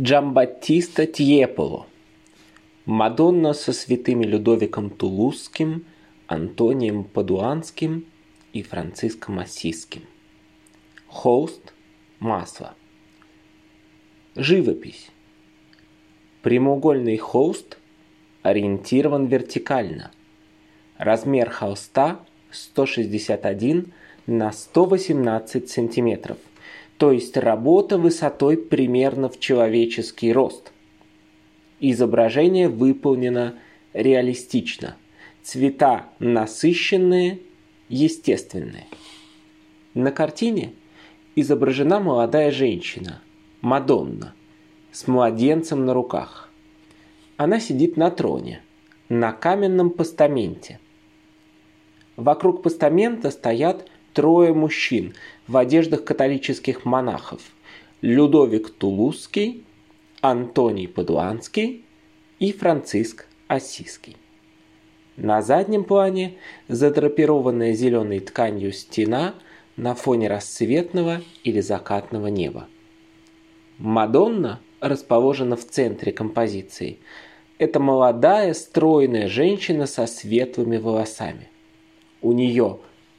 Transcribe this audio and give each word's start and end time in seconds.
Джамбаттиста 0.00 1.08
Тьеполо. 1.08 1.88
Мадонна 2.86 3.52
со 3.52 3.72
святыми 3.72 4.24
Людовиком 4.24 4.90
Тулузским, 4.90 5.84
Антонием 6.28 7.02
Падуанским 7.02 8.06
и 8.52 8.62
Франциском 8.62 9.40
Ассизским. 9.40 10.02
Холст– 11.08 11.74
масло. 12.20 12.76
Живопись. 14.36 15.10
Прямоугольный 16.42 17.16
холст 17.16 17.76
ориентирован 18.42 19.26
вертикально. 19.26 20.12
Размер 20.96 21.50
холста 21.50 22.24
161 22.52 23.92
на 24.28 24.52
118 24.52 25.68
сантиметров, 25.68 26.38
то 26.98 27.12
есть 27.12 27.36
работа 27.36 27.96
высотой 27.96 28.56
примерно 28.56 29.28
в 29.28 29.38
человеческий 29.38 30.32
рост. 30.32 30.72
Изображение 31.78 32.68
выполнено 32.68 33.54
реалистично. 33.92 34.96
Цвета 35.42 36.08
насыщенные, 36.18 37.38
естественные. 37.88 38.86
На 39.94 40.10
картине 40.10 40.72
изображена 41.36 42.00
молодая 42.00 42.50
женщина, 42.50 43.22
Мадонна, 43.60 44.34
с 44.90 45.06
младенцем 45.06 45.86
на 45.86 45.94
руках. 45.94 46.50
Она 47.36 47.60
сидит 47.60 47.96
на 47.96 48.10
троне, 48.10 48.60
на 49.08 49.32
каменном 49.32 49.90
постаменте. 49.90 50.80
Вокруг 52.16 52.64
постамента 52.64 53.30
стоят 53.30 53.88
трое 54.12 54.52
мужчин 54.54 55.14
в 55.46 55.56
одеждах 55.56 56.04
католических 56.04 56.84
монахов. 56.84 57.40
Людовик 58.00 58.70
Тулузский, 58.70 59.64
Антоний 60.20 60.88
Падуанский 60.88 61.84
и 62.38 62.52
Франциск 62.52 63.26
Осиский. 63.48 64.16
На 65.16 65.42
заднем 65.42 65.82
плане 65.82 66.34
задрапированная 66.68 67.72
зеленой 67.72 68.20
тканью 68.20 68.72
стена 68.72 69.34
на 69.76 69.94
фоне 69.94 70.28
рассветного 70.28 71.22
или 71.42 71.60
закатного 71.60 72.28
неба. 72.28 72.68
Мадонна 73.78 74.60
расположена 74.80 75.56
в 75.56 75.64
центре 75.64 76.12
композиции. 76.12 76.98
Это 77.58 77.80
молодая, 77.80 78.54
стройная 78.54 79.28
женщина 79.28 79.86
со 79.86 80.06
светлыми 80.06 80.76
волосами. 80.76 81.48
У 82.22 82.32
нее 82.32 82.78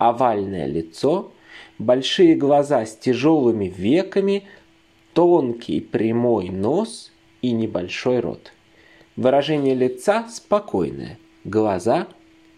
овальное 0.00 0.66
лицо, 0.66 1.30
большие 1.78 2.34
глаза 2.34 2.86
с 2.86 2.96
тяжелыми 2.96 3.66
веками, 3.66 4.44
тонкий 5.12 5.80
прямой 5.80 6.48
нос 6.48 7.12
и 7.42 7.52
небольшой 7.52 8.20
рот. 8.20 8.52
Выражение 9.16 9.74
лица 9.74 10.26
спокойное, 10.30 11.18
глаза 11.44 12.08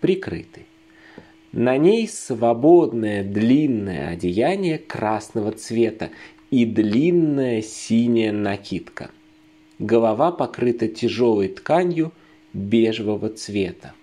прикрыты. 0.01 0.67
На 1.51 1.77
ней 1.79 2.07
свободное 2.07 3.25
длинное 3.25 4.11
одеяние 4.11 4.79
красного 4.79 5.51
цвета 5.51 6.11
и 6.53 6.65
длинная 6.65 7.61
синяя 7.61 8.31
накидка. 8.31 9.11
Голова 9.81 10.31
покрыта 10.31 10.87
тяжелой 10.87 11.49
тканью 11.49 12.13
бежевого 12.53 13.31
цвета. 13.31 13.95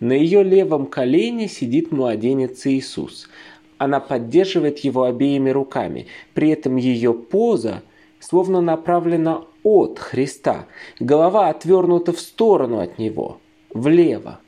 На 0.00 0.14
ее 0.14 0.42
левом 0.42 0.86
колене 0.86 1.46
сидит 1.46 1.92
младенец 1.92 2.66
Иисус. 2.66 3.28
Она 3.76 4.00
поддерживает 4.00 4.78
его 4.78 5.04
обеими 5.04 5.50
руками. 5.50 6.06
При 6.32 6.48
этом 6.48 6.76
ее 6.76 7.12
поза 7.12 7.82
словно 8.18 8.62
направлена 8.62 9.44
от 9.62 9.98
Христа. 9.98 10.66
Голова 10.98 11.50
отвернута 11.50 12.12
в 12.12 12.20
сторону 12.20 12.80
от 12.80 12.98
него, 12.98 13.38
влево. 13.72 14.40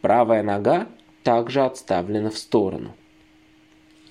Правая 0.00 0.44
нога 0.44 0.86
также 1.24 1.62
отставлена 1.62 2.30
в 2.30 2.38
сторону. 2.38 2.92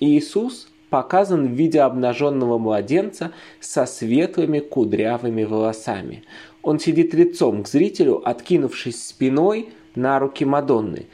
Иисус 0.02 0.70
показан 0.90 1.48
в 1.48 1.52
виде 1.52 1.80
обнаженного 1.80 2.58
младенца 2.58 3.32
со 3.62 3.86
светлыми 3.86 4.60
кудрявыми 4.60 5.44
волосами. 5.46 6.24
Он 6.64 6.80
сидит 6.80 7.14
лицом 7.14 7.64
к 7.64 7.70
зрителю, 7.70 8.22
откинувшись 8.28 9.06
спиной– 9.06 9.70
на 9.96 10.20
руки 10.20 10.46
Мадонны. 10.46 11.08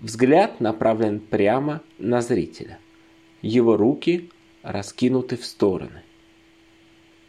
Взгляд 0.00 0.60
направлен 0.60 1.20
прямо 1.20 1.80
на 1.98 2.20
зрителя. 2.20 2.78
Его 3.42 3.76
руки 3.76 4.30
раскинуты 4.62 5.36
в 5.36 5.44
стороны. 5.44 6.02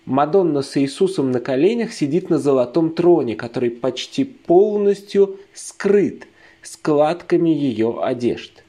Мадонна 0.06 0.62
с 0.62 0.78
Иисусом 0.78 1.32
на 1.32 1.40
коленях 1.40 1.92
сидит 1.92 2.30
на 2.30 2.38
золотом 2.38 2.92
троне, 2.92 3.36
который 3.36 3.72
почти 3.72 4.24
полностью 4.24 5.40
скрыт 5.54 6.28
складками 6.62 7.50
ее 7.50 8.00
одежд. 8.04 8.64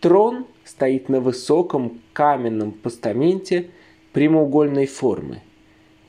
Трон 0.00 0.46
стоит 0.64 1.08
на 1.08 1.20
высоком 1.20 2.00
каменном 2.12 2.72
постаменте 2.72 3.70
прямоугольной 4.12 4.86
формы. 4.86 5.42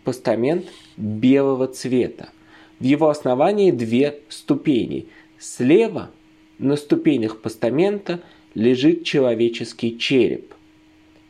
Постамент 0.04 0.66
белого 0.96 1.68
цвета. 1.68 2.30
В 2.80 2.84
его 2.84 3.10
основании 3.10 3.72
две 3.72 4.22
ступени– 4.30 5.08
Слева 5.42 6.12
на 6.60 6.76
ступенях 6.76 7.42
постамента 7.42 8.22
лежит 8.54 9.04
человеческий 9.06 9.98
череп. 9.98 10.54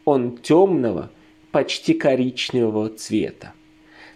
Он 0.03 0.35
темного, 0.35 1.09
почти 1.51 1.93
коричневого 1.93 2.89
цвета. 2.89 3.53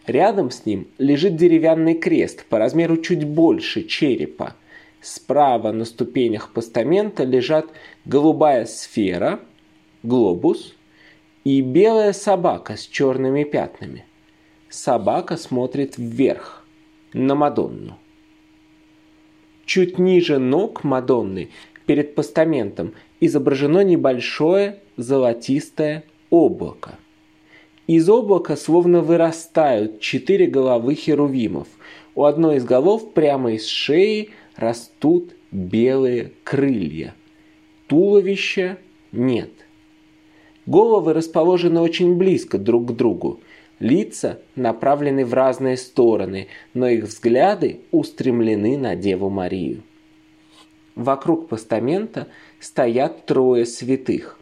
Рядом 0.06 0.52
с 0.52 0.66
ним 0.66 0.90
лежит 0.98 1.38
деревянный 1.38 1.94
крест 1.94 2.44
по 2.50 2.60
размеру 2.60 2.98
чуть 2.98 3.24
больше 3.24 3.84
черепа. 3.84 4.58
Справа 5.00 5.72
на 5.72 5.86
ступенях 5.86 6.52
постамента 6.52 7.24
лежат 7.24 7.68
голубая 8.04 8.66
сфера, 8.66 9.40
глобус, 10.04 10.76
и 11.46 11.62
белая 11.62 12.12
собака 12.12 12.76
с 12.76 12.86
черными 12.86 13.46
пятнами. 13.46 14.04
Собака 14.68 15.38
смотрит 15.38 15.98
вверх, 15.98 16.66
на 17.14 17.34
Мадонну. 17.36 17.98
Чуть 19.66 19.98
ниже 19.98 20.38
ног 20.38 20.84
Мадонны, 20.84 21.50
перед 21.86 22.16
постаментом, 22.16 22.94
изображено 23.20 23.84
небольшое 23.84 24.80
золотистое 24.98 26.04
облако. 26.30 26.98
Из 27.88 28.10
облака 28.10 28.56
словно 28.56 29.02
вырастают 29.02 30.00
четыре 30.00 30.48
головы 30.48 30.96
херувимов. 30.96 31.68
У 32.16 32.24
одной 32.24 32.58
из 32.58 32.66
голов 32.66 33.14
прямо 33.14 33.54
из 33.54 33.66
шеи 33.68 34.32
растут 34.56 35.36
белые 35.52 36.32
крылья. 36.44 37.14
Туловища 37.88 38.78
нет. 39.12 39.52
Головы 40.66 41.14
расположены 41.14 41.80
очень 41.80 42.16
близко 42.16 42.58
друг 42.58 42.92
к 42.92 42.96
другу. 42.96 43.40
Лица 43.80 44.40
направлены 44.56 45.26
в 45.26 45.34
разные 45.34 45.76
стороны, 45.76 46.48
но 46.74 46.88
их 46.88 47.06
взгляды 47.06 47.82
устремлены 47.92 48.78
на 48.78 48.96
Деву 48.96 49.30
Марию. 49.30 49.84
Вокруг 50.96 51.50
постамента 51.50 52.28
стоят 52.60 53.26
трое 53.26 53.66
святых. 53.66 54.40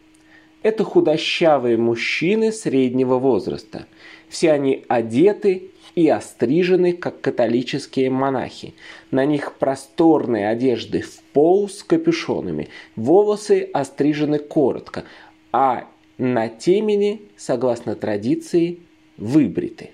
Это 0.61 0.83
худощавые 0.83 1.77
мужчины 1.77 2.51
среднего 2.51 3.17
возраста. 3.17 3.87
Все 4.29 4.51
они 4.51 4.85
одеты 4.87 5.71
и 5.95 6.07
острижены, 6.07 6.93
как 6.93 7.19
католические 7.19 8.09
монахи. 8.09 8.75
На 9.11 9.25
них 9.25 9.55
просторные 9.55 10.47
одежды 10.47 11.01
в 11.01 11.21
пол 11.33 11.67
с 11.67 11.83
капюшонами, 11.83 12.69
волосы 12.95 13.69
острижены 13.73 14.39
коротко, 14.39 15.05
а 15.51 15.87
на 16.17 16.47
темени, 16.47 17.21
согласно 17.35 17.95
традиции, 17.95 18.79
выбриты. 19.17 19.91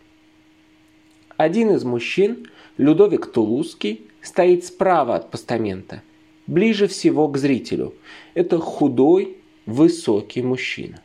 Один 1.37 1.71
из 1.71 1.83
мужчин, 1.83 2.47
Людовик 2.77 3.27
Тулузский, 3.27 4.07
стоит 4.21 4.65
справа 4.65 5.15
от 5.15 5.31
постамента, 5.31 6.01
ближе 6.47 6.87
всего 6.87 7.27
к 7.27 7.37
зрителю. 7.37 7.93
Это 8.33 8.57
худой, 8.57 9.37
высокий 9.65 10.41
мужчина. 10.41 11.01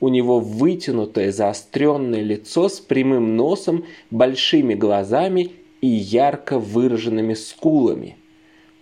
У 0.00 0.08
него 0.08 0.38
вытянутое 0.38 1.32
заостренное 1.32 2.22
лицо 2.22 2.68
с 2.68 2.78
прямым 2.78 3.36
носом, 3.36 3.84
большими 4.10 4.74
глазами 4.74 5.52
и 5.80 5.88
ярко 5.88 6.58
выраженными 6.58 7.34
скулами. 7.34 8.16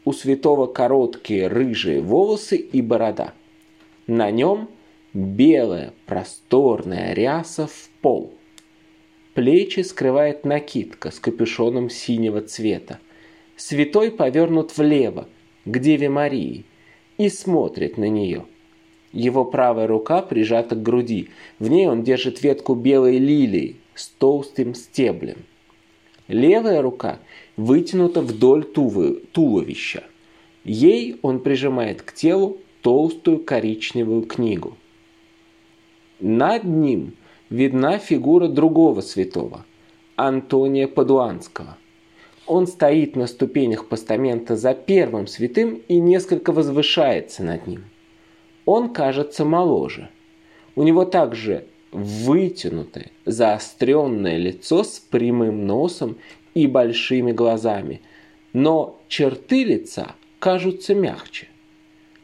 У 0.05 0.13
святого 0.13 0.67
короткие 0.67 1.49
рыжие 1.49 2.01
волосы 2.01 2.57
и 2.57 2.83
борода. 2.83 3.33
На 4.07 4.31
нем 4.31 4.69
белая 5.15 5.95
просторная 6.05 7.15
ряса 7.15 7.67
в 7.67 7.91
пол. 8.03 8.36
Плечи 9.37 9.81
скрывает 9.81 10.47
накидка 10.47 11.11
с 11.11 11.21
капюшоном 11.21 11.91
синего 11.91 12.41
цвета. 12.41 13.01
Святой 13.55 14.11
повернут 14.11 14.75
влево, 14.79 15.29
к 15.67 15.79
Деве 15.79 16.09
Марии, 16.09 16.65
и 17.19 17.29
смотрит 17.29 17.99
на 17.99 18.09
нее. 18.09 18.47
Его 19.13 19.45
правая 19.45 19.87
рука 19.87 20.23
прижата 20.23 20.75
к 20.75 20.83
груди. 20.83 21.29
В 21.59 21.69
ней 21.69 21.87
он 21.87 22.03
держит 22.03 22.43
ветку 22.43 22.75
белой 22.75 23.19
лилии, 23.19 23.77
с 23.95 24.09
толстым 24.09 24.75
стеблем. 24.75 25.45
Левая 26.29 26.81
рука 26.81 27.19
вытянута 27.59 28.23
вдоль 28.23 28.65
туловища. 28.65 30.05
Ей 30.65 31.19
он 31.21 31.41
прижимает 31.41 32.01
к 32.01 32.15
телу 32.15 32.57
толстую 32.81 33.45
коричневую 33.45 34.23
книгу. 34.23 34.79
Над 36.21 36.65
ним 36.65 37.13
видна 37.51 37.99
фигура 37.99 38.49
другого 38.49 39.01
святого, 39.01 39.65
Антония 40.17 40.89
Падуанского. 40.89 41.77
Он 42.47 42.67
стоит 42.67 43.17
на 43.17 43.27
ступенях 43.27 43.89
постамента 43.89 44.57
за 44.57 44.75
первым 44.75 45.27
святым 45.27 45.83
и 45.89 45.99
несколько 45.99 46.53
возвышается 46.53 47.43
над 47.43 47.67
ним. 47.67 47.85
Он 48.65 48.93
кажется 48.93 49.45
моложе. 49.45 50.11
У 50.77 50.83
него 50.83 51.05
также 51.05 51.67
вытянутое, 51.93 53.11
заостренное 53.25 54.37
лицо 54.37 54.85
с 54.85 54.99
прямым 54.99 55.67
носом 55.67 56.19
и 56.55 56.67
большими 56.67 57.33
глазами, 57.33 58.03
но 58.53 59.01
черты 59.09 59.65
лица 59.65 60.15
кажутся 60.39 60.95
мягче. 60.95 61.49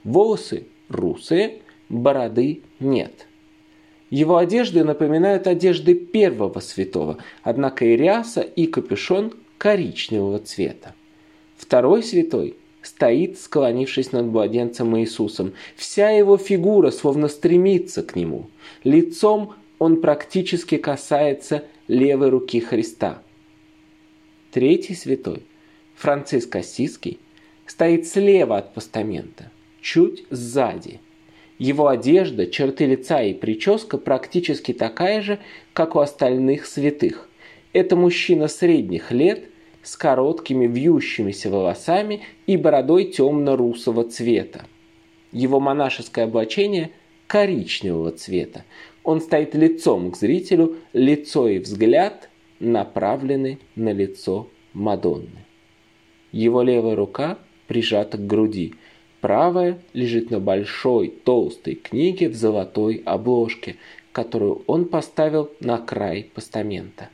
Волосы 0.04 0.66
русые, 0.88 1.62
бороды 1.88 2.62
нет. 2.80 3.26
Его 4.12 4.36
одежды 4.36 4.84
напоминают 4.84 5.46
одежды 5.46 5.94
первого 5.94 6.60
святого, 6.60 7.16
однако 7.42 7.86
и 7.86 7.96
ряса, 7.96 8.42
и 8.42 8.66
капюшон 8.66 9.32
коричневого 9.56 10.38
цвета. 10.38 10.94
Второй 11.56 12.02
святой 12.02 12.56
стоит, 12.82 13.38
склонившись 13.38 14.12
над 14.12 14.26
младенцем 14.26 14.98
Иисусом. 14.98 15.54
Вся 15.76 16.10
его 16.10 16.36
фигура 16.36 16.90
словно 16.90 17.28
стремится 17.28 18.02
к 18.02 18.14
нему. 18.14 18.50
Лицом 18.84 19.54
он 19.78 20.02
практически 20.02 20.76
касается 20.76 21.64
левой 21.88 22.28
руки 22.28 22.60
Христа. 22.60 23.22
Третий 24.50 24.94
святой, 24.94 25.42
Франциск 25.94 26.54
Ассизский, 26.54 27.18
стоит 27.64 28.06
слева 28.06 28.58
от 28.58 28.74
постамента, 28.74 29.50
чуть 29.80 30.26
сзади– 30.28 31.00
его 31.62 31.86
одежда, 31.86 32.48
черты 32.48 32.86
лица 32.86 33.22
и 33.22 33.34
прическа 33.34 33.96
практически 33.96 34.72
такая 34.72 35.22
же, 35.22 35.38
как 35.72 35.94
у 35.94 36.00
остальных 36.00 36.66
святых. 36.66 37.28
Это 37.72 37.94
мужчина 37.94 38.48
средних 38.48 39.12
лет 39.12 39.44
с 39.80 39.96
короткими 39.96 40.66
вьющимися 40.66 41.50
волосами 41.50 42.22
и 42.48 42.56
бородой 42.56 43.12
темно-русого 43.12 44.02
цвета. 44.02 44.64
Его 45.30 45.60
монашеское 45.60 46.24
облачение 46.24 46.90
коричневого 47.28 48.10
цвета. 48.10 48.64
Он 49.04 49.20
стоит 49.20 49.54
лицом 49.54 50.10
к 50.10 50.16
зрителю, 50.16 50.78
лицо 50.92 51.48
и 51.48 51.60
взгляд 51.60 52.28
направлены 52.58 53.60
на 53.76 53.92
лицо 53.92 54.48
Мадонны. 54.72 55.46
Его 56.32 56.62
левая 56.62 56.96
рука 56.96 57.38
прижата 57.68 58.18
к 58.18 58.26
груди– 58.26 58.74
Правая 59.22 59.78
лежит 59.92 60.32
на 60.32 60.40
большой 60.40 61.08
толстой 61.08 61.76
книге 61.76 62.28
в 62.28 62.34
золотой 62.34 63.02
обложке, 63.04 63.76
которую 64.10 64.62
он 64.66 64.86
поставил 64.86 65.48
на 65.60 65.78
край 65.78 66.28
постамента. 66.34 67.08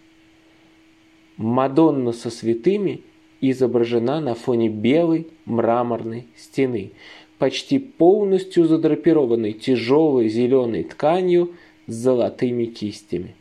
Мадонна 1.36 2.12
со 2.12 2.30
святыми 2.30 3.02
изображена 3.42 4.22
на 4.22 4.34
фоне 4.34 4.70
белой 4.70 5.26
мраморной 5.44 6.26
стены, 6.34 6.92
почти 7.36 7.78
полностью 7.78 8.64
задрапированной 8.64 9.52
тяжелой 9.52 10.30
зеленой 10.30 10.84
тканью 10.84 11.52
с 11.86 11.92
золотыми 11.92 12.64
кистями. 12.64 13.36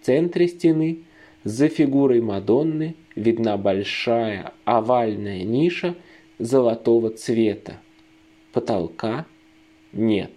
В 0.00 0.06
центре 0.06 0.48
стены 0.48 1.00
за 1.44 1.68
фигурой 1.68 2.22
Мадонны 2.22 2.94
видна 3.14 3.58
большая 3.58 4.54
овальная 4.64 5.44
ниша– 5.44 5.94
золотого 6.38 7.10
цвета. 7.10 7.80
Потолка 8.52 9.26
нет. 9.92 10.32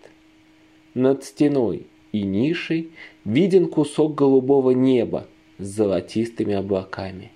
Над 0.94 1.24
стеной 1.24 1.88
и 2.12 2.24
нишей 2.24 2.92
виден 3.25 3.68
кусок 3.68 4.16
голубого 4.16 4.72
неба 4.72 5.28
с 5.57 5.66
золотистыми 5.68 6.54
облаками. 6.54 7.31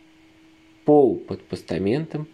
Пол 0.86 1.18
под 1.18 1.44
постаментом 1.44 2.28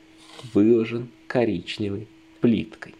выложен 0.54 1.10
коричневой 1.28 2.08
плиткой. 2.42 2.96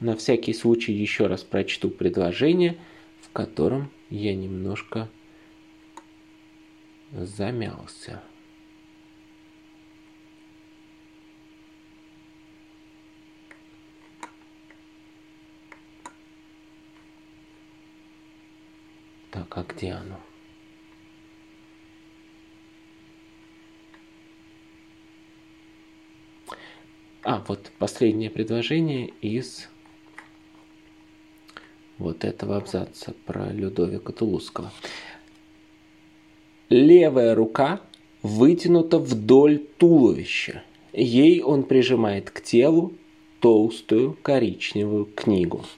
На 0.00 0.14
всякий 0.16 0.52
случай 0.52 0.92
еще 0.92 1.26
раз 1.26 1.42
прочту 1.42 1.88
предложение, 1.88 2.76
в 3.22 3.30
котором 3.32 3.90
я 4.10 4.34
немножко 4.34 5.08
замялся. 7.12 8.22
Так, 19.30 19.58
а 19.58 19.64
где 19.64 19.92
оно? 19.92 20.20
А, 27.22 27.44
вот 27.48 27.72
последнее 27.78 28.30
предложение 28.30 29.08
из 29.20 29.68
вот 31.98 32.24
этого 32.24 32.56
абзаца 32.56 33.14
про 33.24 33.50
Людовика 33.50 34.12
Тулузского. 34.12 34.70
Левая 36.68 37.34
рука 37.34 37.80
вытянута 38.22 38.98
вдоль 38.98 39.58
туловища. 39.58 40.62
Ей 40.92 41.42
он 41.42 41.64
прижимает 41.64 42.30
к 42.30 42.40
телу 42.40 42.94
толстую 43.40 44.12
коричневую 44.22 45.06
книгу– 45.06 45.64